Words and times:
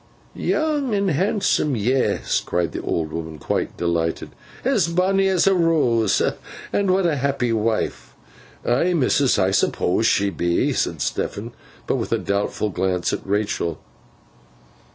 'Young 0.33 0.95
and 0.95 1.11
handsome. 1.11 1.75
Yes!' 1.75 2.39
cried 2.41 2.71
the 2.71 2.81
old 2.81 3.11
woman, 3.11 3.37
quite 3.37 3.77
delighted. 3.77 4.31
'As 4.65 4.87
bonny 4.87 5.27
as 5.27 5.45
a 5.45 5.53
rose! 5.53 6.19
And 6.73 6.89
what 6.89 7.05
a 7.05 7.17
happy 7.17 7.53
wife!' 7.53 8.15
'Aye, 8.65 8.93
missus, 8.95 9.37
I 9.37 9.51
suppose 9.51 10.07
she 10.07 10.31
be,' 10.31 10.73
said 10.73 11.03
Stephen. 11.03 11.51
But 11.85 11.97
with 11.97 12.11
a 12.11 12.17
doubtful 12.17 12.71
glance 12.71 13.13
at 13.13 13.21
Rachael. 13.27 13.79